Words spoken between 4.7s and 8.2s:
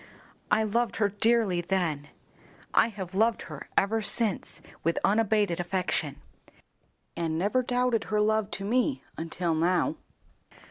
with unabated affection, and never doubted her